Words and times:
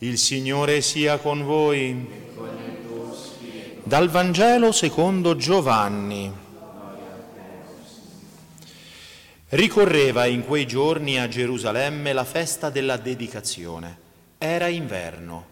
Il 0.00 0.18
Signore 0.18 0.82
sia 0.82 1.16
con 1.16 1.42
voi. 1.42 2.06
Dal 3.82 4.10
Vangelo 4.10 4.70
secondo 4.70 5.36
Giovanni. 5.36 6.30
Ricorreva 9.48 10.26
in 10.26 10.44
quei 10.44 10.66
giorni 10.66 11.18
a 11.18 11.28
Gerusalemme 11.28 12.12
la 12.12 12.24
festa 12.24 12.68
della 12.68 12.98
dedicazione. 12.98 13.98
Era 14.36 14.66
inverno. 14.66 15.46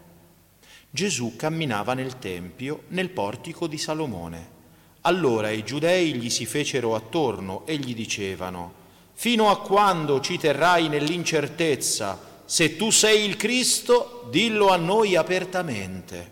Gesù 0.91 1.35
camminava 1.35 1.95
nel 1.95 2.19
Tempio, 2.19 2.83
nel 2.89 3.09
portico 3.09 3.65
di 3.65 3.79
Salomone. 3.79 4.49
Allora 5.01 5.49
i 5.49 5.63
giudei 5.63 6.13
gli 6.13 6.29
si 6.29 6.45
fecero 6.45 6.93
attorno 6.93 7.65
e 7.65 7.77
gli 7.77 7.95
dicevano, 7.95 8.73
Fino 9.13 9.49
a 9.49 9.59
quando 9.59 10.19
ci 10.19 10.37
terrai 10.37 10.87
nell'incertezza? 10.87 12.33
Se 12.45 12.75
tu 12.75 12.91
sei 12.91 13.25
il 13.25 13.35
Cristo, 13.37 14.27
dillo 14.29 14.69
a 14.69 14.77
noi 14.77 15.15
apertamente. 15.15 16.31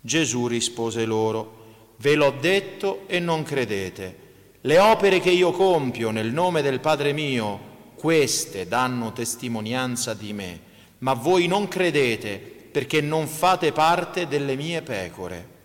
Gesù 0.00 0.46
rispose 0.46 1.04
loro, 1.04 1.56
ve 1.96 2.14
l'ho 2.14 2.34
detto 2.38 3.02
e 3.06 3.18
non 3.20 3.42
credete. 3.42 4.26
Le 4.62 4.78
opere 4.78 5.20
che 5.20 5.30
io 5.30 5.52
compio 5.52 6.10
nel 6.10 6.32
nome 6.32 6.62
del 6.62 6.80
Padre 6.80 7.12
mio, 7.12 7.60
queste 7.94 8.66
danno 8.66 9.12
testimonianza 9.12 10.14
di 10.14 10.32
me, 10.32 10.60
ma 10.98 11.14
voi 11.14 11.46
non 11.46 11.68
credete 11.68 12.36
perché 12.38 13.00
non 13.00 13.26
fate 13.26 13.72
parte 13.72 14.26
delle 14.26 14.56
mie 14.56 14.82
pecore. 14.82 15.56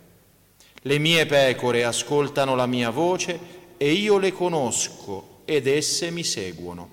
Le 0.81 0.97
mie 0.99 1.25
pecore 1.25 1.83
ascoltano 1.83 2.55
la 2.55 2.65
mia 2.65 2.89
voce 2.89 3.39
e 3.77 3.91
io 3.91 4.17
le 4.17 4.31
conosco 4.31 5.41
ed 5.45 5.67
esse 5.67 6.11
mi 6.11 6.23
seguono. 6.23 6.92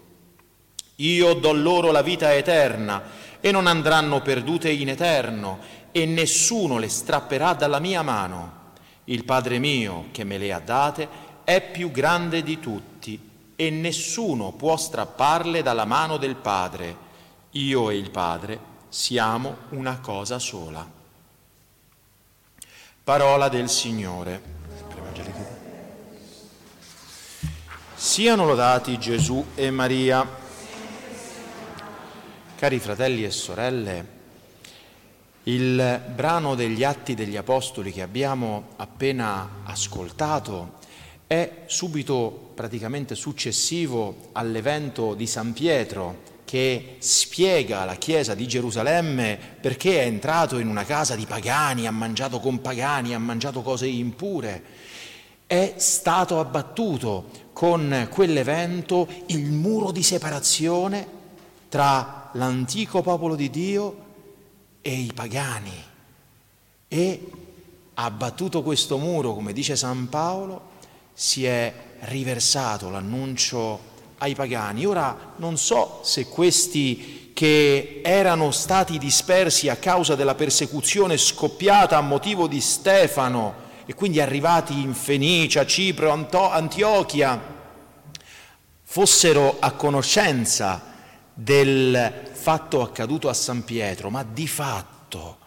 Io 1.01 1.35
do 1.35 1.53
loro 1.53 1.91
la 1.91 2.03
vita 2.03 2.35
eterna 2.35 3.03
e 3.41 3.51
non 3.53 3.67
andranno 3.67 4.21
perdute 4.21 4.71
in 4.71 4.91
eterno 4.91 5.59
e 5.93 6.05
nessuno 6.05 6.79
le 6.79 6.89
strapperà 6.89 7.55
dalla 7.55 7.79
mia 7.79 8.03
mano. 8.03 8.59
Il 9.05 9.25
Padre 9.25 9.59
mio 9.59 10.07
che 10.13 10.25
me 10.25 10.37
le 10.37 10.53
ha 10.53 10.61
date 10.61 11.09
è 11.45 11.63
più 11.63 11.91
grande 11.91 12.43
di 12.43 12.61
tutti 12.61 13.19
e 13.57 13.71
nessuno 13.71 14.53
può 14.53 14.77
strapparle 14.77 15.63
dalla 15.63 15.85
mano 15.85 16.17
del 16.17 16.37
Padre. 16.37 17.09
Io 17.53 17.91
e 17.91 17.97
il 17.97 18.11
Padre 18.11 18.59
siamo 18.89 19.57
una 19.71 19.99
cosa 20.01 20.39
sola. 20.39 20.87
Parola 23.03 23.49
del 23.49 23.71
Signore. 23.71 24.59
Siano 27.95 28.45
lodati 28.45 28.99
Gesù 28.99 29.45
e 29.55 29.71
Maria. 29.71 30.49
Cari 32.61 32.79
fratelli 32.79 33.25
e 33.25 33.31
sorelle, 33.31 34.07
il 35.45 36.03
brano 36.15 36.55
degli 36.55 36.85
Atti 36.85 37.15
degli 37.15 37.37
Apostoli 37.37 37.91
che 37.91 38.03
abbiamo 38.03 38.73
appena 38.77 39.63
ascoltato 39.65 40.73
è 41.27 41.63
subito 41.65 42.51
praticamente 42.55 43.15
successivo 43.15 44.29
all'evento 44.33 45.15
di 45.15 45.27
San 45.27 45.55
Pietro 45.55 46.19
che 46.45 46.97
spiega 46.99 47.87
la 47.87 47.95
Chiesa 47.95 48.35
di 48.35 48.47
Gerusalemme 48.47 49.39
perché 49.59 50.03
è 50.03 50.05
entrato 50.05 50.59
in 50.59 50.69
una 50.69 50.85
casa 50.85 51.17
di 51.17 51.25
pagani, 51.25 51.87
ha 51.87 51.91
mangiato 51.91 52.41
con 52.41 52.61
pagani, 52.61 53.15
ha 53.15 53.19
mangiato 53.19 53.63
cose 53.63 53.87
impure. 53.87 54.63
È 55.47 55.77
stato 55.79 56.39
abbattuto 56.39 57.25
con 57.55 58.07
quell'evento 58.11 59.09
il 59.29 59.51
muro 59.51 59.93
di 59.93 60.03
separazione 60.03 61.07
tra 61.71 62.20
l'antico 62.33 63.03
popolo 63.03 63.35
di 63.35 63.51
Dio 63.51 64.09
e 64.81 64.93
i 64.93 65.13
pagani 65.15 65.85
e 66.89 67.31
ha 67.95 68.05
abbattuto 68.05 68.63
questo 68.63 68.99
muro, 68.99 69.35
come 69.35 69.53
dice 69.53 69.77
San 69.77 70.09
Paolo, 70.09 70.69
si 71.13 71.45
è 71.45 71.73
riversato 72.01 72.89
l'annuncio 72.89 73.79
ai 74.19 74.35
pagani. 74.35 74.87
Ora 74.87 75.35
non 75.37 75.57
so 75.57 76.01
se 76.03 76.27
questi 76.27 77.31
che 77.35 78.01
erano 78.03 78.51
stati 78.51 78.99
dispersi 78.99 79.69
a 79.69 79.77
causa 79.77 80.15
della 80.15 80.35
persecuzione 80.35 81.17
scoppiata 81.17 81.97
a 81.97 82.03
motivo 82.03 82.47
di 82.47 82.61
Stefano 82.61 83.69
e 83.87 83.95
quindi 83.95 84.21
arrivati 84.21 84.81
in 84.81 84.95
Fenicia, 84.95 85.67
Cipro, 85.67 86.11
Antiochia, 86.11 87.41
fossero 88.83 89.57
a 89.59 89.73
conoscenza 89.73 90.90
del 91.35 92.29
fatto 92.33 92.83
accaduto 92.83 93.29
a 93.29 93.35
San 93.35 93.65
Pietro, 93.65 94.11
ma 94.11 94.25
di 94.25 94.47
fatto, 94.47 95.39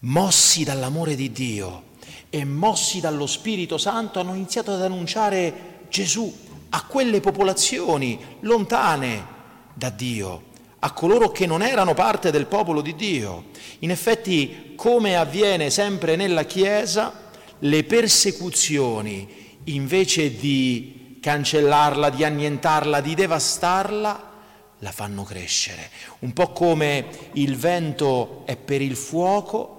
mossi 0.00 0.64
dall'amore 0.64 1.14
di 1.14 1.32
Dio 1.32 1.94
e 2.30 2.44
mossi 2.44 3.00
dallo 3.00 3.26
Spirito 3.26 3.78
Santo, 3.78 4.20
hanno 4.20 4.34
iniziato 4.34 4.72
ad 4.72 4.82
annunciare 4.82 5.84
Gesù 5.88 6.44
a 6.70 6.84
quelle 6.84 7.20
popolazioni 7.20 8.18
lontane 8.40 9.34
da 9.72 9.90
Dio, 9.90 10.42
a 10.80 10.92
coloro 10.92 11.30
che 11.30 11.46
non 11.46 11.62
erano 11.62 11.94
parte 11.94 12.30
del 12.30 12.46
popolo 12.46 12.80
di 12.80 12.94
Dio. 12.94 13.46
In 13.80 13.90
effetti, 13.90 14.74
come 14.76 15.16
avviene 15.16 15.70
sempre 15.70 16.16
nella 16.16 16.44
Chiesa, 16.44 17.30
le 17.60 17.84
persecuzioni, 17.84 19.58
invece 19.64 20.36
di 20.36 21.18
cancellarla, 21.20 22.10
di 22.10 22.24
annientarla, 22.24 23.00
di 23.00 23.14
devastarla, 23.14 24.34
la 24.80 24.92
fanno 24.92 25.22
crescere. 25.22 25.90
Un 26.20 26.32
po' 26.32 26.52
come 26.52 27.06
il 27.32 27.56
vento 27.56 28.42
è 28.44 28.56
per 28.56 28.82
il 28.82 28.96
fuoco 28.96 29.74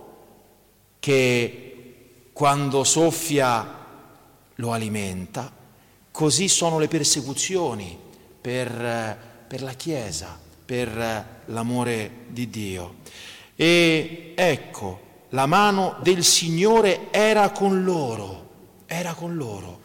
che 1.00 1.68
quando 2.34 2.84
soffia 2.84 3.86
lo 4.56 4.72
alimenta, 4.72 5.52
così 6.12 6.48
sono 6.48 6.80
le 6.80 6.88
persecuzioni 6.88 7.98
per, 8.40 9.46
per 9.48 9.62
la 9.62 9.74
Chiesa, 9.74 10.40
per 10.66 11.44
l'amore 11.46 12.12
di 12.28 12.50
Dio. 12.50 12.96
E 13.56 14.34
ecco, 14.36 15.02
la 15.30 15.46
mano 15.46 15.98
del 16.02 16.24
Signore 16.24 17.08
era 17.12 17.50
con 17.52 17.84
loro, 17.84 18.50
era 18.86 19.14
con 19.14 19.36
loro. 19.36 19.82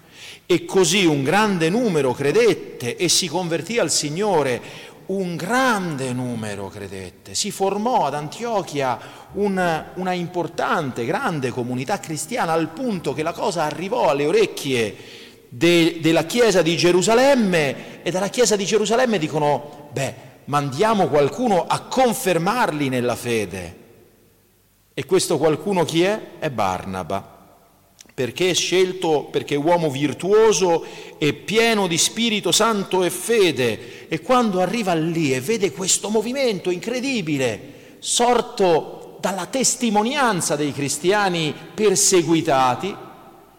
E 0.47 0.65
così 0.65 1.07
un 1.07 1.23
grande 1.23 1.71
numero 1.71 2.13
credette 2.13 2.97
e 2.97 3.09
si 3.09 3.29
convertì 3.29 3.79
al 3.79 3.91
Signore, 3.91 4.61
un 5.07 5.37
grande 5.37 6.13
numero 6.13 6.69
credette, 6.69 7.35
si 7.35 7.51
formò 7.51 8.07
ad 8.07 8.15
Antiochia 8.15 8.99
una, 9.33 9.93
una, 9.95 10.13
importante, 10.13 11.05
grande 11.05 11.51
comunità 11.51 11.99
cristiana 11.99 12.53
al 12.53 12.69
punto 12.69 13.13
che 13.13 13.23
la 13.23 13.33
cosa 13.33 13.65
arrivò 13.65 14.09
alle 14.09 14.27
orecchie 14.27 14.97
de, 15.49 15.99
della 16.01 16.25
Chiesa 16.25 16.63
di 16.63 16.77
Gerusalemme 16.77 18.03
e 18.03 18.11
dalla 18.11 18.29
Chiesa 18.29 18.57
di 18.57 18.65
Gerusalemme 18.65 19.19
dicono, 19.19 19.89
beh, 19.93 20.15
mandiamo 20.47 21.09
qualcuno 21.09 21.67
a 21.67 21.81
confermarli 21.81 22.89
nella 22.89 23.17
fede. 23.17 23.81
E 24.95 25.07
questo 25.07 25.39
qualcuno 25.39 25.85
chi 25.85 26.03
è? 26.03 26.39
È 26.39 26.51
Barnaba 26.51 27.32
perché 28.15 28.51
è 28.51 28.55
scelto, 28.55 29.29
perché 29.31 29.55
è 29.55 29.59
uomo 29.59 29.91
virtuoso 29.91 30.85
e 31.17 31.33
pieno 31.33 31.87
di 31.87 31.97
Spirito 31.97 32.53
Santo 32.53 33.03
e 33.05 33.11
fede. 33.11 34.09
E 34.09 34.21
quando 34.21 34.61
arriva 34.61 34.93
lì 34.95 35.33
e 35.33 35.41
vede 35.41 35.73
questo 35.73 36.11
movimento 36.11 36.71
incredibile, 36.71 37.97
sorto 38.01 39.17
dalla 39.21 39.47
testimonianza 39.47 40.57
dei 40.57 40.73
cristiani 40.73 41.55
perseguitati, 41.75 42.97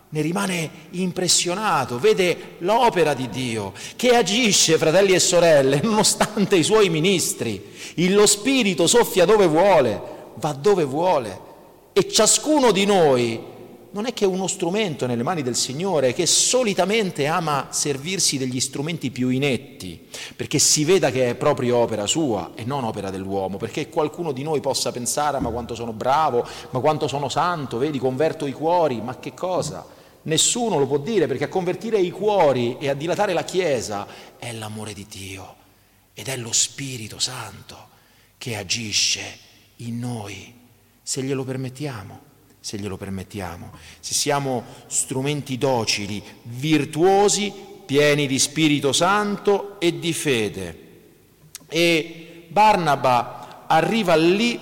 ne 0.09 0.21
rimane 0.21 0.69
impressionato, 0.91 1.97
vede 1.97 2.57
l'opera 2.59 3.15
di 3.15 3.29
Dio 3.29 3.73
che 3.95 4.09
agisce, 4.09 4.77
fratelli 4.77 5.13
e 5.13 5.19
sorelle, 5.19 5.79
nonostante 5.83 6.55
i 6.55 6.63
suoi 6.63 6.89
ministri. 6.89 7.71
Lo 8.09 8.27
Spirito 8.27 8.85
soffia 8.85 9.25
dove 9.25 9.47
vuole, 9.47 9.99
va 10.35 10.53
dove 10.53 10.83
vuole. 10.83 11.51
E 11.93 12.07
ciascuno 12.07 12.71
di 12.71 12.85
noi 12.85 13.51
non 13.93 14.07
è 14.07 14.13
che 14.13 14.25
uno 14.25 14.47
strumento 14.47 15.05
nelle 15.05 15.21
mani 15.21 15.43
del 15.43 15.55
Signore 15.55 16.13
che 16.13 16.25
solitamente 16.25 17.27
ama 17.27 17.67
servirsi 17.69 18.39
degli 18.39 18.59
strumenti 18.59 19.11
più 19.11 19.29
inetti, 19.29 20.07
perché 20.35 20.57
si 20.57 20.83
veda 20.83 21.11
che 21.11 21.29
è 21.29 21.35
proprio 21.35 21.77
opera 21.77 22.07
sua 22.07 22.51
e 22.55 22.63
non 22.63 22.83
opera 22.83 23.11
dell'uomo, 23.11 23.57
perché 23.57 23.89
qualcuno 23.89 24.31
di 24.31 24.41
noi 24.41 24.61
possa 24.61 24.91
pensare 24.91 25.39
ma 25.39 25.49
quanto 25.49 25.75
sono 25.75 25.93
bravo, 25.93 26.45
ma 26.71 26.79
quanto 26.79 27.07
sono 27.07 27.29
santo, 27.29 27.77
vedi, 27.77 27.99
converto 27.99 28.47
i 28.47 28.51
cuori, 28.51 28.99
ma 28.99 29.19
che 29.19 29.35
cosa? 29.35 29.85
Nessuno 30.23 30.79
lo 30.79 30.87
può 30.87 30.97
dire 30.97 31.27
perché 31.27 31.43
a 31.43 31.49
convertire 31.49 31.99
i 31.99 32.09
cuori 32.09 32.77
e 32.79 32.89
a 32.89 32.95
dilatare 32.95 33.33
la 33.33 33.43
Chiesa 33.43 34.07
è 34.39 34.51
l'amore 34.53 34.93
di 34.93 35.05
Dio 35.07 35.55
ed 36.15 36.29
è 36.29 36.37
lo 36.37 36.51
Spirito 36.51 37.19
Santo 37.19 37.89
che 38.39 38.55
agisce 38.55 39.21
in 39.77 39.99
noi, 39.99 40.51
se 41.03 41.21
glielo 41.21 41.43
permettiamo 41.43 42.31
se 42.63 42.77
glielo 42.77 42.95
permettiamo, 42.95 43.71
se 43.99 44.13
siamo 44.13 44.63
strumenti 44.87 45.57
docili, 45.57 46.23
virtuosi, 46.43 47.51
pieni 47.85 48.25
di 48.25 48.39
Spirito 48.39 48.93
Santo 48.93 49.75
e 49.81 49.99
di 49.99 50.13
fede. 50.13 50.77
E 51.67 52.45
Barnaba 52.47 53.65
arriva 53.67 54.15
lì 54.15 54.57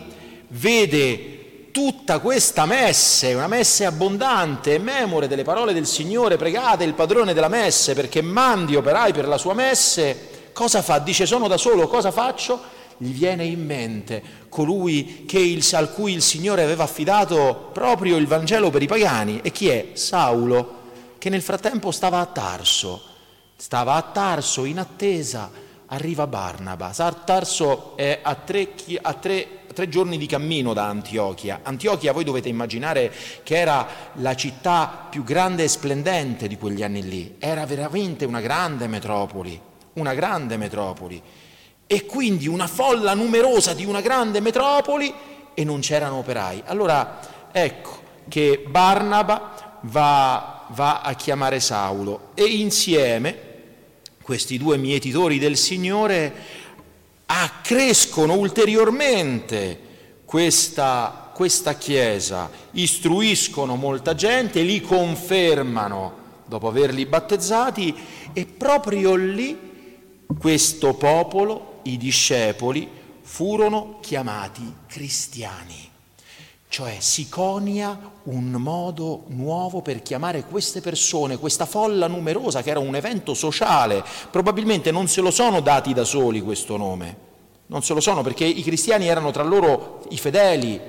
vede 0.47 1.69
tutta 1.69 2.17
questa 2.17 2.65
messe, 2.65 3.35
una 3.35 3.47
messe 3.47 3.85
abbondante, 3.85 4.79
memore 4.79 5.27
delle 5.27 5.43
parole 5.43 5.71
del 5.71 5.85
Signore, 5.85 6.37
pregate 6.37 6.83
il 6.83 6.95
padrone 6.95 7.35
della 7.35 7.49
messe 7.49 7.93
perché 7.93 8.23
mandi 8.23 8.75
operai 8.75 9.13
per 9.13 9.27
la 9.27 9.37
sua 9.37 9.53
messe, 9.53 10.49
cosa 10.53 10.81
fa? 10.81 10.97
Dice 10.97 11.27
sono 11.27 11.47
da 11.47 11.57
solo, 11.57 11.87
cosa 11.87 12.09
faccio? 12.09 12.79
Gli 13.01 13.13
viene 13.13 13.45
in 13.45 13.65
mente 13.65 14.21
colui 14.47 15.25
il, 15.27 15.67
al 15.73 15.91
cui 15.91 16.13
il 16.13 16.21
Signore 16.21 16.61
aveva 16.61 16.83
affidato 16.83 17.71
proprio 17.73 18.15
il 18.15 18.27
Vangelo 18.27 18.69
per 18.69 18.83
i 18.83 18.87
pagani. 18.87 19.39
E 19.41 19.51
chi 19.51 19.69
è? 19.69 19.89
Saulo, 19.93 20.81
che 21.17 21.31
nel 21.31 21.41
frattempo 21.41 21.89
stava 21.89 22.19
a 22.19 22.27
Tarso. 22.27 23.01
Stava 23.55 23.95
a 23.95 24.03
Tarso 24.03 24.65
in 24.65 24.77
attesa, 24.77 25.49
arriva 25.87 26.27
Barnaba. 26.27 26.93
Tarso 27.25 27.97
è 27.97 28.19
a 28.21 28.35
tre, 28.35 28.67
a 29.01 29.13
tre 29.13 29.47
tre 29.73 29.89
giorni 29.89 30.19
di 30.19 30.27
cammino 30.27 30.73
da 30.73 30.85
Antiochia. 30.85 31.61
Antiochia 31.63 32.11
voi 32.13 32.23
dovete 32.23 32.49
immaginare 32.49 33.11
che 33.41 33.57
era 33.57 33.87
la 34.15 34.35
città 34.35 35.07
più 35.09 35.23
grande 35.23 35.63
e 35.63 35.67
splendente 35.67 36.47
di 36.47 36.57
quegli 36.57 36.83
anni 36.83 37.01
lì, 37.01 37.35
era 37.39 37.65
veramente 37.65 38.25
una 38.25 38.41
grande 38.41 38.85
metropoli, 38.87 39.59
una 39.93 40.13
grande 40.13 40.57
metropoli. 40.57 41.23
E 41.93 42.05
quindi 42.05 42.47
una 42.47 42.67
folla 42.67 43.13
numerosa 43.13 43.73
di 43.73 43.83
una 43.83 43.99
grande 43.99 44.39
metropoli 44.39 45.13
e 45.53 45.65
non 45.65 45.81
c'erano 45.81 46.19
operai. 46.19 46.63
Allora 46.67 47.49
ecco 47.51 47.99
che 48.29 48.63
Barnaba 48.65 49.79
va, 49.81 50.67
va 50.69 51.01
a 51.01 51.13
chiamare 51.15 51.59
Saulo 51.59 52.29
e 52.33 52.45
insieme 52.45 53.49
questi 54.23 54.57
due 54.57 54.77
mietitori 54.77 55.37
del 55.37 55.57
Signore 55.57 56.33
accrescono 57.25 58.35
ulteriormente 58.35 59.79
questa, 60.23 61.29
questa 61.33 61.75
Chiesa, 61.75 62.49
istruiscono 62.71 63.75
molta 63.75 64.15
gente, 64.15 64.61
li 64.61 64.79
confermano 64.79 66.19
dopo 66.45 66.69
averli 66.69 67.05
battezzati 67.05 67.93
e 68.31 68.45
proprio 68.45 69.15
lì 69.15 69.69
questo 70.39 70.93
popolo, 70.93 71.70
i 71.83 71.97
discepoli, 71.97 72.89
furono 73.21 73.97
chiamati 74.01 74.73
cristiani. 74.87 75.89
Cioè 76.67 76.97
si 76.99 77.27
conia 77.27 77.99
un 78.23 78.51
modo 78.51 79.23
nuovo 79.27 79.81
per 79.81 80.01
chiamare 80.01 80.45
queste 80.45 80.79
persone, 80.79 81.37
questa 81.37 81.65
folla 81.65 82.07
numerosa 82.07 82.63
che 82.63 82.69
era 82.69 82.79
un 82.79 82.95
evento 82.95 83.33
sociale. 83.33 84.03
Probabilmente 84.29 84.89
non 84.89 85.07
se 85.07 85.19
lo 85.19 85.31
sono 85.31 85.59
dati 85.59 85.93
da 85.93 86.05
soli 86.05 86.41
questo 86.41 86.77
nome, 86.77 87.17
non 87.67 87.83
se 87.83 87.93
lo 87.93 87.99
sono 87.99 88.21
perché 88.21 88.45
i 88.45 88.63
cristiani 88.63 89.07
erano 89.07 89.31
tra 89.31 89.43
loro 89.43 90.03
i 90.11 90.17
fedeli, 90.17 90.79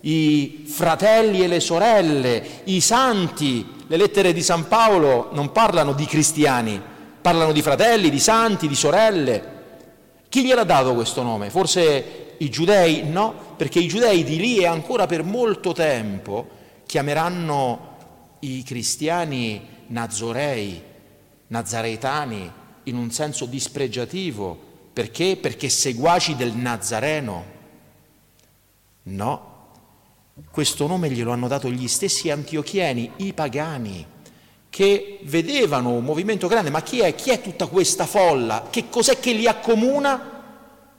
i 0.00 0.64
fratelli 0.66 1.42
e 1.42 1.48
le 1.48 1.60
sorelle, 1.60 2.62
i 2.64 2.80
santi. 2.80 3.74
Le 3.88 3.96
lettere 3.96 4.32
di 4.32 4.42
San 4.42 4.68
Paolo 4.68 5.28
non 5.32 5.52
parlano 5.52 5.92
di 5.92 6.06
cristiani, 6.06 6.80
parlano 7.20 7.52
di 7.52 7.62
fratelli, 7.62 8.08
di 8.08 8.18
santi, 8.18 8.68
di 8.68 8.74
sorelle. 8.74 9.55
Chi 10.28 10.44
gliel'ha 10.44 10.64
dato 10.64 10.94
questo 10.94 11.22
nome? 11.22 11.50
Forse 11.50 12.34
i 12.38 12.48
giudei 12.50 13.08
no, 13.08 13.54
perché 13.56 13.78
i 13.78 13.88
giudei 13.88 14.24
di 14.24 14.36
lì 14.36 14.58
e 14.58 14.66
ancora 14.66 15.06
per 15.06 15.22
molto 15.22 15.72
tempo 15.72 16.48
chiameranno 16.86 17.94
i 18.40 18.62
cristiani 18.62 19.74
nazorei, 19.88 20.82
nazaretani, 21.48 22.52
in 22.84 22.96
un 22.96 23.10
senso 23.10 23.46
dispregiativo. 23.46 24.64
Perché? 24.92 25.36
Perché 25.36 25.68
seguaci 25.68 26.36
del 26.36 26.52
Nazareno. 26.52 27.54
No, 29.04 29.54
questo 30.50 30.86
nome 30.86 31.10
glielo 31.10 31.32
hanno 31.32 31.48
dato 31.48 31.70
gli 31.70 31.88
stessi 31.88 32.30
antiochieni, 32.30 33.12
i 33.16 33.32
pagani, 33.32 34.06
che 34.76 35.20
vedevano 35.22 35.92
un 35.92 36.04
movimento 36.04 36.48
grande, 36.48 36.68
ma 36.68 36.82
chi 36.82 37.00
è? 37.00 37.14
Chi 37.14 37.30
è 37.30 37.40
tutta 37.40 37.64
questa 37.64 38.04
folla? 38.04 38.66
Che 38.68 38.90
cos'è 38.90 39.18
che 39.18 39.32
li 39.32 39.46
accomuna? 39.46 40.34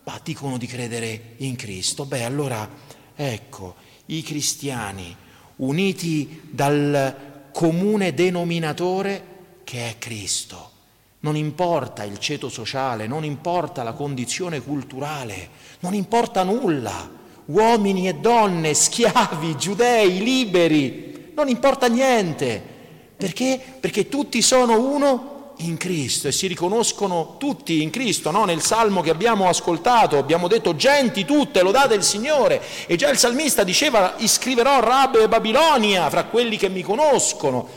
ma 0.03 0.19
dicono 0.23 0.57
di 0.57 0.65
credere 0.65 1.33
in 1.37 1.55
Cristo. 1.55 2.05
Beh, 2.05 2.23
allora 2.23 2.67
ecco, 3.13 3.75
i 4.07 4.23
cristiani 4.23 5.15
uniti 5.57 6.41
dal 6.49 7.49
comune 7.51 8.15
denominatore 8.15 9.23
che 9.63 9.89
è 9.89 9.95
Cristo. 9.99 10.71
Non 11.19 11.35
importa 11.35 12.03
il 12.03 12.17
ceto 12.17 12.49
sociale, 12.49 13.05
non 13.05 13.23
importa 13.23 13.83
la 13.83 13.93
condizione 13.93 14.59
culturale, 14.59 15.49
non 15.81 15.93
importa 15.93 16.41
nulla. 16.41 17.11
Uomini 17.45 18.07
e 18.07 18.15
donne, 18.15 18.73
schiavi, 18.73 19.55
giudei, 19.55 20.17
liberi, 20.23 21.33
non 21.35 21.47
importa 21.47 21.87
niente. 21.87 22.76
Perché? 23.17 23.59
Perché 23.79 24.07
tutti 24.07 24.43
sono 24.43 24.79
uno 24.79 25.37
in 25.57 25.77
Cristo 25.77 26.27
e 26.27 26.31
si 26.31 26.45
riconoscono 26.45 27.35
tutti 27.39 27.81
in 27.81 27.89
Cristo, 27.89 28.29
no? 28.29 28.45
nel 28.45 28.61
salmo 28.61 29.01
che 29.01 29.09
abbiamo 29.09 29.47
ascoltato 29.47 30.17
abbiamo 30.17 30.47
detto 30.47 30.75
genti 30.75 31.25
tutte, 31.25 31.63
lodate 31.63 31.95
il 31.95 32.03
Signore 32.03 32.61
e 32.85 32.95
già 32.95 33.09
il 33.09 33.17
salmista 33.17 33.63
diceva 33.63 34.13
iscriverò 34.17 34.79
Rab 34.81 35.15
e 35.15 35.27
Babilonia 35.27 36.09
fra 36.11 36.25
quelli 36.25 36.57
che 36.57 36.69
mi 36.69 36.83
conoscono, 36.83 37.67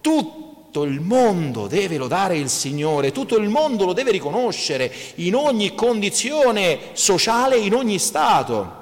tutto 0.00 0.82
il 0.82 1.00
mondo 1.00 1.68
deve 1.68 1.96
lodare 1.96 2.36
il 2.36 2.48
Signore, 2.48 3.12
tutto 3.12 3.36
il 3.36 3.48
mondo 3.48 3.84
lo 3.84 3.92
deve 3.92 4.10
riconoscere 4.10 4.92
in 5.16 5.36
ogni 5.36 5.76
condizione 5.76 6.90
sociale, 6.94 7.56
in 7.56 7.74
ogni 7.74 7.98
stato. 8.00 8.76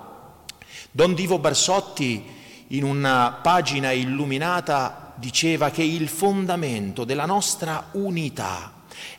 Don 0.91 1.13
Divo 1.13 1.39
Barsotti 1.39 2.25
in 2.69 2.85
una 2.85 3.39
pagina 3.43 3.93
illuminata 3.93 5.06
diceva 5.17 5.71
che 5.71 5.83
il 5.83 6.09
fondamento 6.09 7.05
della 7.05 7.27
nostra 7.27 7.89
unità 7.93 8.73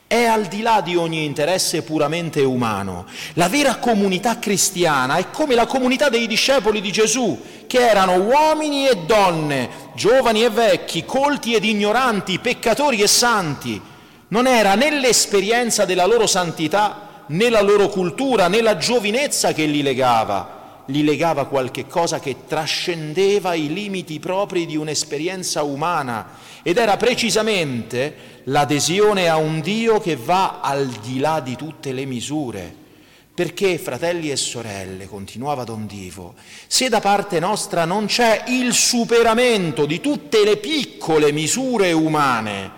è 0.07 0.23
al 0.23 0.45
di 0.45 0.61
là 0.61 0.79
di 0.79 0.95
ogni 0.95 1.25
interesse 1.25 1.81
puramente 1.81 2.41
umano. 2.41 3.05
La 3.33 3.49
vera 3.49 3.75
comunità 3.75 4.39
cristiana 4.39 5.17
è 5.17 5.29
come 5.29 5.53
la 5.53 5.65
comunità 5.65 6.07
dei 6.07 6.27
discepoli 6.27 6.79
di 6.79 6.91
Gesù, 6.93 7.37
che 7.67 7.79
erano 7.79 8.13
uomini 8.13 8.87
e 8.87 8.95
donne, 9.05 9.69
giovani 9.95 10.45
e 10.45 10.49
vecchi, 10.49 11.03
colti 11.03 11.55
ed 11.55 11.65
ignoranti, 11.65 12.39
peccatori 12.39 13.01
e 13.01 13.07
santi. 13.07 13.81
Non 14.29 14.47
era 14.47 14.75
né 14.75 14.97
l'esperienza 14.97 15.83
della 15.83 16.05
loro 16.05 16.25
santità, 16.25 17.23
né 17.27 17.49
la 17.49 17.61
loro 17.61 17.89
cultura, 17.89 18.47
né 18.47 18.61
la 18.61 18.77
giovinezza 18.77 19.51
che 19.51 19.65
li 19.65 19.81
legava, 19.81 20.56
gli 20.89 21.03
legava 21.03 21.47
qualche 21.47 21.85
cosa 21.85 22.19
che 22.19 22.45
trascendeva 22.47 23.53
i 23.53 23.71
limiti 23.73 24.19
propri 24.19 24.65
di 24.65 24.77
un'esperienza 24.77 25.63
umana 25.63 26.29
ed 26.63 26.77
era 26.77 26.95
precisamente 26.95 28.41
l'adesione 28.45 29.27
a 29.27 29.35
un 29.35 29.59
Dio 29.59 29.99
che 29.99 30.15
va 30.15 30.61
al 30.61 30.87
di 30.87 31.19
là 31.19 31.41
di 31.41 31.57
tutte 31.57 31.91
le 31.91 32.05
misure. 32.05 32.85
Perché, 33.33 33.77
fratelli 33.77 34.31
e 34.31 34.37
sorelle, 34.37 35.07
continuava 35.07 35.65
Don 35.65 35.85
Divo, 35.85 36.33
se 36.65 36.87
da 36.89 37.01
parte 37.01 37.39
nostra 37.39 37.85
non 37.85 38.05
c'è 38.05 38.45
il 38.47 38.73
superamento 38.73 39.85
di 39.85 39.99
tutte 39.99 40.43
le 40.43 40.57
piccole 40.57 41.31
misure 41.33 41.91
umane, 41.91 42.71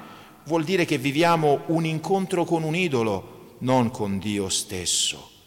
vuol 0.45 0.63
dire 0.63 0.83
che 0.83 0.97
viviamo 0.97 1.61
un 1.67 1.85
incontro 1.85 2.43
con 2.43 2.63
un 2.63 2.75
idolo, 2.75 3.55
non 3.59 3.91
con 3.91 4.17
Dio 4.17 4.49
stesso 4.49 5.37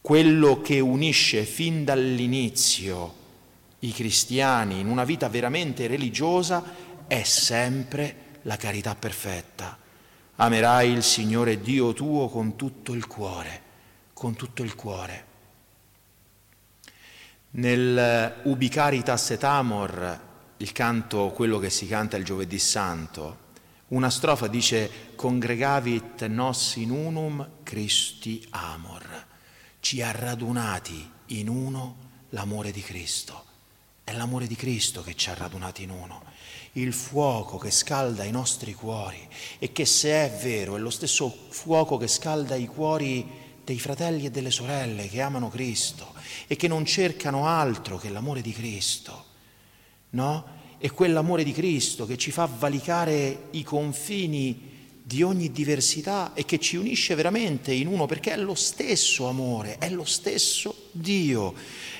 quello 0.00 0.60
che 0.60 0.80
unisce 0.80 1.44
fin 1.44 1.84
dall'inizio 1.84 3.18
i 3.80 3.92
cristiani 3.92 4.80
in 4.80 4.88
una 4.88 5.04
vita 5.04 5.28
veramente 5.28 5.86
religiosa 5.86 6.62
è 7.06 7.22
sempre 7.22 8.38
la 8.42 8.56
carità 8.56 8.94
perfetta. 8.94 9.78
Amerai 10.36 10.90
il 10.90 11.02
Signore 11.02 11.60
Dio 11.60 11.92
tuo 11.92 12.28
con 12.28 12.56
tutto 12.56 12.92
il 12.92 13.06
cuore, 13.06 13.62
con 14.12 14.34
tutto 14.34 14.62
il 14.62 14.74
cuore. 14.74 15.26
Nel 17.52 18.40
Ubicaritas 18.44 19.30
et 19.30 19.44
Amor, 19.44 20.20
il 20.58 20.72
canto, 20.72 21.30
quello 21.30 21.58
che 21.58 21.68
si 21.68 21.86
canta 21.86 22.16
il 22.16 22.24
giovedì 22.24 22.58
santo, 22.58 23.48
una 23.88 24.08
strofa 24.08 24.46
dice 24.46 25.14
Congregavit 25.16 26.26
nos 26.26 26.76
in 26.76 26.90
unum 26.90 27.48
Christi 27.62 28.46
amor 28.50 29.28
ci 29.80 30.02
ha 30.02 30.10
radunati 30.12 31.10
in 31.26 31.48
uno 31.48 32.08
l'amore 32.30 32.70
di 32.70 32.82
Cristo. 32.82 33.44
È 34.04 34.12
l'amore 34.12 34.46
di 34.46 34.56
Cristo 34.56 35.02
che 35.02 35.14
ci 35.14 35.30
ha 35.30 35.34
radunati 35.34 35.82
in 35.82 35.90
uno. 35.90 36.22
Il 36.72 36.92
fuoco 36.92 37.58
che 37.58 37.70
scalda 37.70 38.24
i 38.24 38.30
nostri 38.30 38.74
cuori 38.74 39.26
e 39.58 39.72
che 39.72 39.84
se 39.84 40.10
è 40.10 40.38
vero 40.40 40.76
è 40.76 40.78
lo 40.78 40.90
stesso 40.90 41.28
fuoco 41.48 41.96
che 41.96 42.06
scalda 42.06 42.54
i 42.54 42.66
cuori 42.66 43.26
dei 43.64 43.78
fratelli 43.78 44.26
e 44.26 44.30
delle 44.30 44.50
sorelle 44.50 45.08
che 45.08 45.20
amano 45.20 45.48
Cristo 45.48 46.14
e 46.46 46.56
che 46.56 46.68
non 46.68 46.84
cercano 46.84 47.46
altro 47.46 47.98
che 47.98 48.08
l'amore 48.10 48.40
di 48.40 48.52
Cristo. 48.52 49.26
No? 50.10 50.58
È 50.78 50.90
quell'amore 50.90 51.44
di 51.44 51.52
Cristo 51.52 52.06
che 52.06 52.16
ci 52.16 52.30
fa 52.30 52.46
valicare 52.46 53.48
i 53.50 53.62
confini 53.62 54.69
di 55.10 55.24
ogni 55.24 55.50
diversità 55.50 56.34
e 56.34 56.44
che 56.44 56.60
ci 56.60 56.76
unisce 56.76 57.16
veramente 57.16 57.72
in 57.72 57.88
uno 57.88 58.06
perché 58.06 58.30
è 58.30 58.36
lo 58.36 58.54
stesso 58.54 59.26
amore, 59.26 59.76
è 59.78 59.90
lo 59.90 60.04
stesso 60.04 60.86
Dio, 60.92 61.52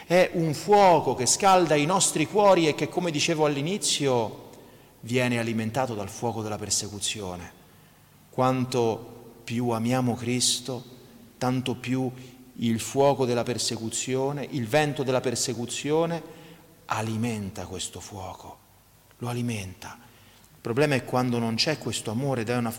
è 0.07 0.31
un 0.35 0.55
fuoco 0.55 1.17
che 1.17 1.27
scalda 1.27 1.75
i 1.75 1.87
nostri 1.87 2.25
cuori 2.27 2.69
e 2.69 2.77
che, 2.77 2.89
come 2.89 3.11
dicevo 3.11 3.47
all'inizio, 3.47 4.51
viene 5.01 5.41
alimentato 5.41 5.97
dal 5.97 6.09
fuoco 6.09 6.41
della 6.41 6.57
persecuzione. 6.57 7.53
Quanto 8.31 9.33
più 9.43 9.71
amiamo 9.71 10.15
Cristo, 10.15 10.85
tanto 11.37 11.75
più 11.75 12.09
il 12.59 12.79
fuoco 12.79 13.25
della 13.25 13.43
persecuzione, 13.43 14.47
il 14.53 14.69
vento 14.69 15.03
della 15.03 15.21
persecuzione 15.21 16.23
alimenta 16.85 17.67
questo 17.67 17.99
fuoco, 17.99 18.59
lo 19.19 19.29
alimenta. 19.29 19.99
Il 20.61 20.67
problema 20.67 20.95
è 20.95 21.07
quando 21.07 21.39
non 21.39 21.55
c'è 21.55 21.79
questo 21.79 22.11
amore 22.11 22.43
ed 22.43 22.51
è 22.51 22.57
una, 22.59 22.73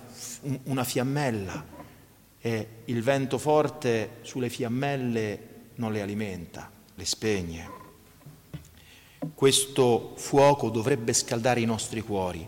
una 0.66 0.84
fiammella 0.84 1.66
e 2.40 2.68
il 2.86 3.02
vento 3.02 3.40
forte 3.40 4.20
sulle 4.22 4.50
fiammelle 4.50 5.40
non 5.78 5.92
le 5.92 6.04
alimenta, 6.04 6.70
le 6.94 7.06
spegne. 7.06 7.70
Questo 9.34 10.14
fuoco 10.16 10.70
dovrebbe 10.70 11.12
scaldare 11.14 11.60
i 11.60 11.66
nostri 11.66 12.02
cuori, 12.02 12.48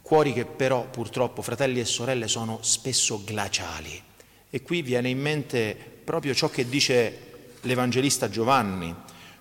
cuori 0.00 0.32
che 0.32 0.46
però 0.46 0.88
purtroppo, 0.88 1.42
fratelli 1.42 1.78
e 1.78 1.84
sorelle, 1.84 2.26
sono 2.26 2.60
spesso 2.62 3.22
glaciali. 3.22 4.02
E 4.48 4.62
qui 4.62 4.80
viene 4.80 5.10
in 5.10 5.20
mente 5.20 5.76
proprio 6.02 6.32
ciò 6.32 6.48
che 6.48 6.66
dice 6.66 7.50
l'Evangelista 7.60 8.30
Giovanni, 8.30 8.96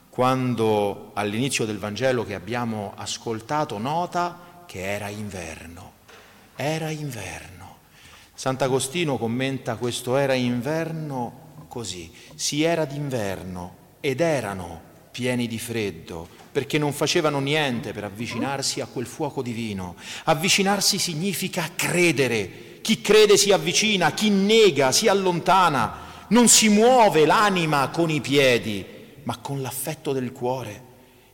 quando 0.10 1.12
all'inizio 1.14 1.64
del 1.64 1.78
Vangelo 1.78 2.26
che 2.26 2.36
abbiamo 2.36 2.92
ascoltato 2.98 3.78
nota 3.78 4.50
che 4.72 4.90
era 4.90 5.10
inverno. 5.10 5.92
Era 6.56 6.92
inverno. 6.92 7.80
Sant'Agostino 8.34 9.18
commenta 9.18 9.75
questo 9.75 10.16
era 10.16 10.34
inverno 10.34 11.66
così. 11.68 12.10
Si 12.36 12.63
era 12.63 12.86
d'inverno 12.86 13.75
ed 14.00 14.22
erano 14.22 14.82
pieni 15.12 15.48
di 15.48 15.60
freddo, 15.60 16.25
perché 16.54 16.78
non 16.78 16.94
facevano 16.94 17.42
niente 17.42 17.92
per 17.92 18.06
avvicinarsi 18.06 18.80
a 18.80 18.86
quel 18.86 19.08
fuoco 19.08 19.42
divino. 19.42 19.98
Avvicinarsi 20.24 21.00
significa 21.00 21.70
credere. 21.75 22.80
Chi 22.80 23.01
crede 23.01 23.36
si 23.36 23.51
avvicina, 23.51 24.13
chi 24.13 24.30
nega 24.30 24.94
si 24.94 25.10
allontana. 25.10 26.25
Non 26.30 26.48
si 26.48 26.70
muove 26.70 27.25
l'anima 27.25 27.90
con 27.90 28.10
i 28.10 28.22
piedi, 28.22 28.86
ma 29.24 29.36
con 29.36 29.62
l'affetto 29.62 30.13
del 30.13 30.32
cuore. 30.32 30.91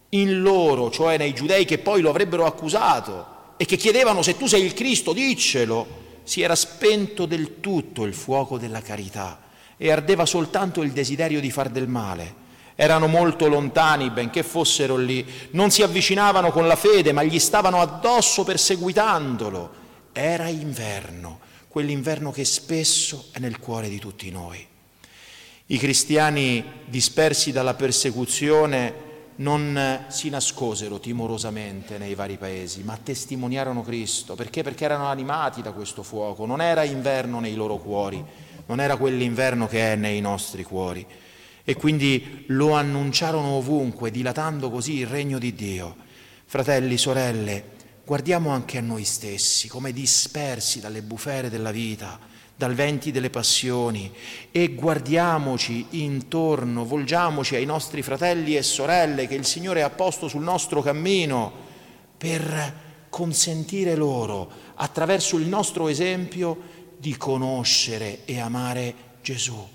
In 0.09 0.41
loro, 0.41 0.89
cioè 0.89 1.17
nei 1.17 1.33
giudei 1.33 1.65
che 1.65 1.79
poi 1.79 2.01
lo 2.01 2.09
avrebbero 2.09 2.45
accusato 2.45 3.35
e 3.57 3.65
che 3.65 3.75
chiedevano 3.75 4.21
se 4.21 4.37
tu 4.37 4.47
sei 4.47 4.63
il 4.63 4.73
Cristo, 4.73 5.11
diccelo, 5.11 6.05
si 6.23 6.41
era 6.41 6.55
spento 6.55 7.25
del 7.25 7.59
tutto 7.59 8.03
il 8.03 8.13
fuoco 8.13 8.57
della 8.57 8.81
carità 8.81 9.39
e 9.75 9.91
ardeva 9.91 10.25
soltanto 10.25 10.81
il 10.81 10.91
desiderio 10.91 11.39
di 11.39 11.51
far 11.51 11.69
del 11.69 11.87
male. 11.87 12.45
Erano 12.75 13.07
molto 13.07 13.47
lontani, 13.47 14.11
benché 14.11 14.43
fossero 14.43 14.97
lì, 14.97 15.25
non 15.51 15.71
si 15.71 15.81
avvicinavano 15.81 16.51
con 16.51 16.67
la 16.67 16.75
fede, 16.75 17.11
ma 17.11 17.23
gli 17.23 17.39
stavano 17.39 17.81
addosso 17.81 18.43
perseguitandolo. 18.43 19.85
Era 20.13 20.47
inverno, 20.47 21.39
quell'inverno 21.67 22.31
che 22.31 22.45
spesso 22.45 23.29
è 23.31 23.39
nel 23.39 23.59
cuore 23.59 23.89
di 23.89 23.97
tutti 23.97 24.29
noi. 24.29 24.65
I 25.67 25.77
cristiani 25.77 26.63
dispersi 26.85 27.51
dalla 27.51 27.73
persecuzione 27.73 29.05
non 29.37 30.05
si 30.07 30.29
nascosero 30.29 30.99
timorosamente 30.99 31.97
nei 31.97 32.15
vari 32.15 32.37
paesi, 32.37 32.83
ma 32.83 32.97
testimoniarono 33.01 33.83
Cristo. 33.83 34.35
Perché? 34.35 34.63
Perché 34.63 34.85
erano 34.85 35.07
animati 35.07 35.61
da 35.61 35.71
questo 35.71 36.03
fuoco. 36.03 36.45
Non 36.45 36.61
era 36.61 36.83
inverno 36.83 37.39
nei 37.39 37.55
loro 37.55 37.77
cuori, 37.77 38.23
non 38.65 38.79
era 38.79 38.97
quell'inverno 38.97 39.67
che 39.67 39.93
è 39.93 39.95
nei 39.95 40.21
nostri 40.21 40.63
cuori. 40.63 41.05
E 41.63 41.75
quindi 41.75 42.45
lo 42.47 42.73
annunciarono 42.73 43.49
ovunque, 43.49 44.09
dilatando 44.09 44.69
così 44.69 44.99
il 44.99 45.07
regno 45.07 45.37
di 45.37 45.53
Dio. 45.53 45.95
Fratelli, 46.45 46.97
sorelle, 46.97 47.75
guardiamo 48.05 48.51
anche 48.51 48.77
a 48.77 48.81
noi 48.81 49.03
stessi, 49.03 49.67
come 49.67 49.91
dispersi 49.91 50.79
dalle 50.79 51.01
bufere 51.01 51.49
della 51.49 51.71
vita, 51.71 52.17
dal 52.57 52.73
venti 52.73 53.11
delle 53.11 53.29
passioni 53.29 54.11
e 54.51 54.73
guardiamoci 54.73 55.85
intorno, 55.91 56.85
volgiamoci 56.85 57.55
ai 57.55 57.65
nostri 57.65 58.01
fratelli 58.01 58.57
e 58.57 58.63
sorelle 58.63 59.27
che 59.27 59.35
il 59.35 59.45
Signore 59.45 59.83
ha 59.83 59.91
posto 59.91 60.27
sul 60.27 60.41
nostro 60.41 60.81
cammino 60.81 61.53
per 62.17 62.85
consentire 63.09 63.95
loro, 63.95 64.49
attraverso 64.73 65.37
il 65.37 65.47
nostro 65.47 65.87
esempio, 65.87 66.75
di 66.97 67.15
conoscere 67.15 68.25
e 68.25 68.39
amare 68.39 68.95
Gesù, 69.21 69.67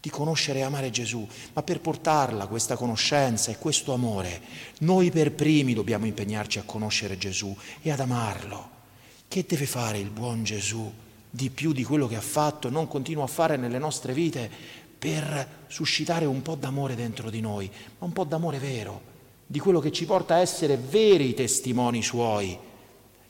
di 0.00 0.08
conoscere 0.08 0.60
e 0.60 0.62
amare 0.62 0.90
Gesù, 0.90 1.26
ma 1.52 1.64
per 1.64 1.80
portarla 1.80 2.46
questa 2.46 2.76
conoscenza 2.76 3.50
e 3.50 3.58
questo 3.58 3.92
amore, 3.92 4.40
noi 4.78 5.10
per 5.10 5.32
primi 5.32 5.74
dobbiamo 5.74 6.06
impegnarci 6.06 6.60
a 6.60 6.64
conoscere 6.64 7.18
Gesù 7.18 7.54
e 7.82 7.90
ad 7.90 7.98
amarlo. 7.98 8.78
Che 9.26 9.44
deve 9.48 9.66
fare 9.66 9.98
il 9.98 10.10
buon 10.10 10.44
Gesù? 10.44 10.92
Di 11.30 11.50
più 11.50 11.72
di 11.72 11.84
quello 11.84 12.08
che 12.08 12.16
ha 12.16 12.20
fatto, 12.20 12.68
non 12.68 12.88
continua 12.88 13.24
a 13.24 13.28
fare 13.28 13.56
nelle 13.56 13.78
nostre 13.78 14.12
vite 14.12 14.50
per 14.98 15.64
suscitare 15.68 16.26
un 16.26 16.42
po' 16.42 16.56
d'amore 16.56 16.94
dentro 16.94 17.30
di 17.30 17.40
noi, 17.40 17.70
ma 17.98 18.06
un 18.06 18.12
po' 18.12 18.24
d'amore 18.24 18.58
vero, 18.58 19.00
di 19.46 19.58
quello 19.58 19.80
che 19.80 19.92
ci 19.92 20.04
porta 20.04 20.34
a 20.34 20.40
essere 20.40 20.76
veri 20.76 21.32
testimoni 21.32 22.02
suoi, 22.02 22.58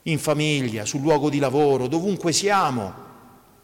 in 0.05 0.19
famiglia, 0.19 0.85
sul 0.85 1.03
luogo 1.03 1.29
di 1.29 1.39
lavoro, 1.39 1.87
dovunque 1.87 2.33
siamo, 2.33 2.93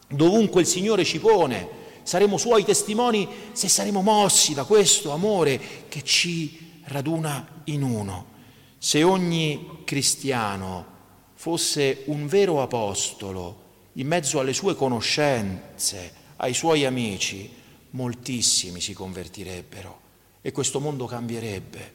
dovunque 0.07 0.61
il 0.61 0.67
Signore 0.67 1.03
ci 1.03 1.19
pone. 1.19 1.85
Saremo 2.03 2.37
suoi 2.37 2.63
testimoni 2.63 3.27
se 3.51 3.67
saremo 3.67 4.01
mossi 4.01 4.53
da 4.53 4.63
questo 4.63 5.11
amore 5.11 5.59
che 5.89 6.03
ci 6.03 6.79
raduna 6.85 7.63
in 7.65 7.83
uno. 7.83 8.35
Se 8.77 9.03
ogni 9.03 9.81
cristiano 9.83 10.85
fosse 11.33 12.03
un 12.05 12.27
vero 12.27 12.61
apostolo, 12.61 13.65
in 13.97 14.07
mezzo 14.07 14.39
alle 14.39 14.53
sue 14.53 14.75
conoscenze, 14.75 16.13
ai 16.37 16.53
suoi 16.53 16.85
amici, 16.85 17.51
moltissimi 17.91 18.79
si 18.79 18.93
convertirebbero 18.93 19.99
e 20.41 20.51
questo 20.51 20.79
mondo 20.79 21.05
cambierebbe 21.05 21.93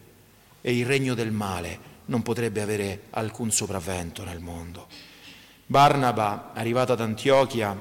e 0.60 0.76
il 0.76 0.84
regno 0.84 1.14
del 1.14 1.30
male 1.30 1.90
non 2.06 2.22
potrebbe 2.22 2.60
avere 2.60 3.04
alcun 3.10 3.52
sopravvento 3.52 4.24
nel 4.24 4.40
mondo. 4.40 4.88
Barnaba, 5.64 6.50
arrivato 6.54 6.92
ad 6.92 7.00
Antiochia, 7.00 7.80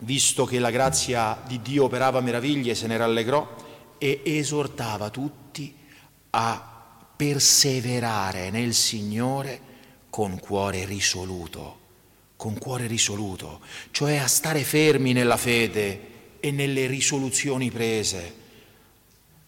visto 0.00 0.44
che 0.44 0.58
la 0.58 0.70
grazia 0.70 1.40
di 1.46 1.62
Dio 1.62 1.84
operava 1.84 2.20
meraviglie, 2.20 2.74
se 2.74 2.86
ne 2.86 2.98
rallegrò 2.98 3.56
e 3.96 4.20
esortava 4.22 5.08
tutti 5.08 5.74
a 6.30 6.94
perseverare 7.16 8.50
nel 8.50 8.74
Signore 8.74 9.68
con 10.10 10.38
cuore 10.38 10.84
risoluto 10.84 11.79
con 12.40 12.56
cuore 12.56 12.86
risoluto, 12.86 13.60
cioè 13.90 14.16
a 14.16 14.26
stare 14.26 14.64
fermi 14.64 15.12
nella 15.12 15.36
fede 15.36 16.38
e 16.40 16.50
nelle 16.50 16.86
risoluzioni 16.86 17.70
prese. 17.70 18.32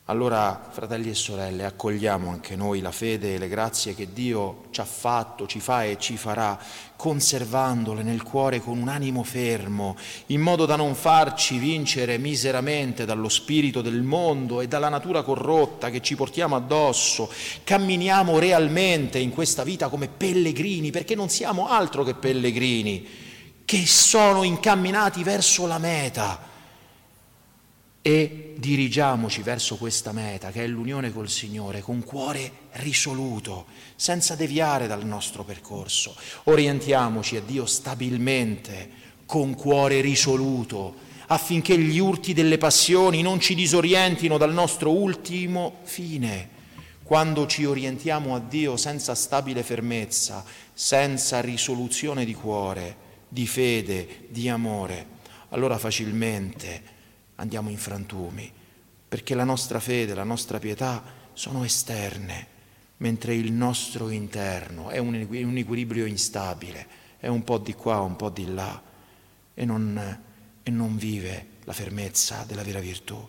Allora, 0.07 0.69
fratelli 0.69 1.11
e 1.11 1.15
sorelle, 1.15 1.65
accogliamo 1.65 2.29
anche 2.29 2.57
noi 2.57 2.81
la 2.81 2.91
fede 2.91 3.35
e 3.35 3.39
le 3.39 3.47
grazie 3.47 3.95
che 3.95 4.13
Dio 4.13 4.65
ci 4.73 4.81
ha 4.81 4.85
fatto, 4.85 5.47
ci 5.47 5.61
fa 5.61 5.85
e 5.85 5.97
ci 5.97 6.17
farà, 6.17 6.59
conservandole 6.97 8.03
nel 8.03 8.25
cuore 8.25 8.61
con 8.61 8.79
un 8.79 8.89
animo 8.89 9.23
fermo, 9.23 9.97
in 10.27 10.41
modo 10.41 10.67
da 10.67 10.75
non 10.75 10.97
farci 10.97 11.57
vincere 11.59 12.19
miseramente 12.19 13.05
dallo 13.05 13.29
spirito 13.29 13.81
del 13.81 14.03
mondo 14.03 14.61
e 14.61 14.67
dalla 14.67 14.89
natura 14.89 15.23
corrotta 15.23 15.89
che 15.89 16.03
ci 16.03 16.17
portiamo 16.17 16.57
addosso. 16.57 17.31
Camminiamo 17.63 18.41
realmente 18.41 19.21
in 19.21 19.31
questa 19.31 19.63
vita 19.63 19.89
come 19.89 20.09
pellegrini, 20.09 20.91
perché 20.91 21.15
non 21.15 21.29
siamo 21.29 21.69
altro 21.69 22.03
che 22.03 22.15
pellegrini, 22.15 23.07
che 23.65 23.87
sono 23.87 24.43
incamminati 24.43 25.23
verso 25.23 25.65
la 25.69 25.79
meta 25.79 26.51
e 28.03 28.55
dirigiamoci 28.57 29.43
verso 29.43 29.77
questa 29.77 30.11
meta 30.11 30.51
che 30.51 30.65
è 30.65 30.67
l'unione 30.67 31.13
col 31.13 31.29
Signore 31.29 31.81
con 31.81 32.03
cuore 32.03 32.51
risoluto, 32.73 33.67
senza 33.95 34.35
deviare 34.35 34.89
dal 34.89 35.07
nostro 35.07 35.45
percorso. 35.45 36.17
Orientiamoci 36.45 37.37
a 37.37 37.41
Dio 37.41 37.65
stabilmente, 37.65 38.91
con 39.25 39.55
cuore 39.55 40.01
risoluto, 40.01 41.11
affinché 41.29 41.79
gli 41.79 41.99
urti 41.99 42.33
delle 42.35 42.59
passioni 42.59 43.23
non 43.23 43.39
ci 43.39 43.55
disorientino 43.55 44.37
dal 44.37 44.53
nostro 44.53 44.91
ultimo 44.91 45.79
fine. 45.85 46.61
Quando 47.05 47.47
ci 47.47 47.65
orientiamo 47.65 48.35
a 48.35 48.41
Dio 48.41 48.77
senza 48.77 49.15
stabile 49.15 49.63
fermezza, 49.63 50.45
senza 50.73 51.41
risoluzione 51.41 52.25
di 52.25 52.35
cuore, 52.35 52.97
di 53.29 53.47
fede, 53.47 54.27
di 54.29 54.49
amore, 54.49 55.07
allora 55.51 55.79
facilmente 55.79 57.01
andiamo 57.43 57.71
in 57.71 57.77
frantumi, 57.77 58.51
perché 59.09 59.35
la 59.35 59.45
nostra 59.45 59.81
fede, 59.81 60.15
la 60.15 60.23
nostra 60.23 60.59
pietà 60.59 61.03
sono 61.33 61.65
esterne, 61.65 62.47
mentre 62.99 63.35
il 63.35 63.53
nostro 63.53 64.11
interno 64.11 64.91
è 64.91 64.99
un, 64.99 65.15
equilibrio 65.15 66.07
instabile, 66.07 66.87
è 67.19 67.27
un 67.27 67.43
po' 67.43 67.59
di 67.59 67.75
qua, 67.75 68.01
un 68.01 68.15
po' 68.15 68.31
di 68.31 68.53
là. 68.55 68.81
e 69.55 69.65
non, 69.65 70.21
e 70.63 70.71
non 70.71 70.97
vive 70.97 71.47
la 71.65 71.73
fermezza 71.73 72.45
della 72.47 72.63
vera 72.63 72.79
virtù. 72.79 73.29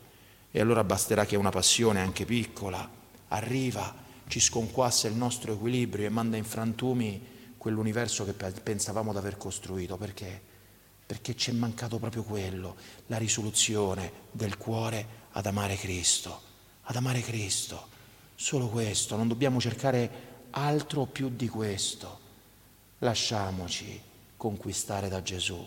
E 0.51 0.59
allora 0.61 0.83
basterà 0.83 1.25
che 1.25 1.35
una 1.35 1.49
passione, 1.49 1.99
anche 1.99 2.25
piccola, 2.25 2.87
arriva, 3.29 3.95
ci 4.27 4.39
sconquassa 4.39 5.07
il 5.07 5.15
nostro 5.15 5.53
equilibrio 5.53 6.05
e 6.05 6.09
manda 6.09 6.37
in 6.37 6.43
frantumi 6.43 7.31
quell'universo 7.57 8.25
che 8.25 8.33
pensavamo 8.33 9.11
di 9.11 9.17
aver 9.17 9.37
costruito. 9.37 9.97
Perché? 9.97 10.51
Perché 11.05 11.35
ci 11.35 11.51
è 11.51 11.53
mancato 11.53 11.99
proprio 11.99 12.23
quello, 12.23 12.75
la 13.07 13.17
risoluzione 13.17 14.11
del 14.31 14.57
cuore 14.57 15.21
ad 15.31 15.45
amare 15.45 15.75
Cristo, 15.75 16.41
ad 16.83 16.95
amare 16.95 17.21
Cristo. 17.21 17.87
Solo 18.35 18.69
questo, 18.69 19.15
non 19.15 19.27
dobbiamo 19.27 19.59
cercare 19.59 20.31
altro 20.51 21.05
più 21.05 21.29
di 21.29 21.47
questo. 21.47 22.19
Lasciamoci 22.99 24.01
conquistare 24.37 25.09
da 25.09 25.21
Gesù, 25.21 25.65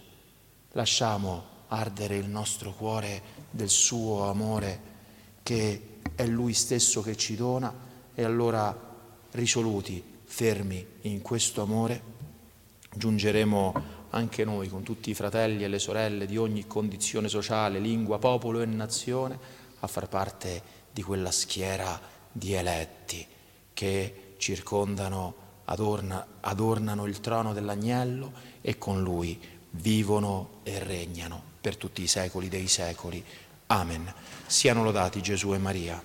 lasciamo 0.72 1.54
ardere 1.68 2.16
il 2.16 2.28
nostro 2.28 2.72
cuore 2.72 3.22
del 3.50 3.68
suo 3.68 4.28
amore 4.28 4.94
che 5.42 5.98
è 6.14 6.26
Lui 6.26 6.52
stesso 6.52 7.02
che 7.02 7.16
ci 7.16 7.36
dona 7.36 7.72
e 8.14 8.22
allora 8.24 8.94
risoluti, 9.32 10.02
fermi 10.24 10.84
in 11.02 11.22
questo 11.22 11.62
amore, 11.62 12.02
giungeremo 12.94 13.95
anche 14.16 14.44
noi 14.44 14.68
con 14.68 14.82
tutti 14.82 15.10
i 15.10 15.14
fratelli 15.14 15.64
e 15.64 15.68
le 15.68 15.78
sorelle 15.78 16.26
di 16.26 16.36
ogni 16.36 16.66
condizione 16.66 17.28
sociale, 17.28 17.78
lingua, 17.78 18.18
popolo 18.18 18.60
e 18.60 18.66
nazione 18.66 19.38
a 19.80 19.86
far 19.86 20.08
parte 20.08 20.62
di 20.90 21.02
quella 21.02 21.30
schiera 21.30 22.00
di 22.32 22.54
eletti 22.54 23.26
che 23.72 24.34
circondano, 24.38 25.34
adorna, 25.66 26.26
adornano 26.40 27.06
il 27.06 27.20
trono 27.20 27.52
dell'agnello 27.52 28.32
e 28.60 28.78
con 28.78 29.02
lui 29.02 29.38
vivono 29.70 30.60
e 30.62 30.78
regnano 30.78 31.42
per 31.60 31.76
tutti 31.76 32.02
i 32.02 32.06
secoli 32.06 32.48
dei 32.48 32.68
secoli. 32.68 33.22
Amen. 33.66 34.12
Siano 34.46 34.82
lodati 34.82 35.20
Gesù 35.20 35.52
e 35.52 35.58
Maria. 35.58 36.02